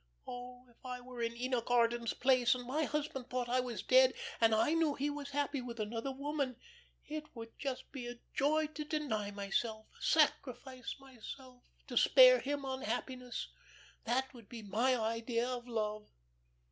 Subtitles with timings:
[0.25, 4.15] Oh, if I were in Enoch Arden's place, and my husband thought I was dead,
[4.39, 6.55] and I knew he was happy with another woman,
[7.05, 13.49] it would just be a joy to deny myself, sacrifice myself to spare him unhappiness.
[14.05, 16.09] That would be my idea of love.